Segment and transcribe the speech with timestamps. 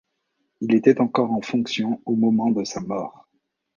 [0.61, 3.27] Il était encore en fonction au moment de sa mort.